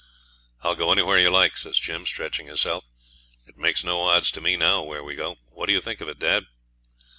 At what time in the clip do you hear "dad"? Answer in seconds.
6.17-6.47